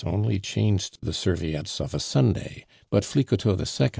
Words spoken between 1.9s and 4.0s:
a Sunday; but Flicoteaux II.